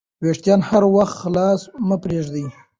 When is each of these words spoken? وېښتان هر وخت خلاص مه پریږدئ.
وېښتان 0.23 0.59
هر 0.69 0.83
وخت 0.95 1.15
خلاص 1.21 1.61
مه 1.87 1.97
پریږدئ. 2.03 2.45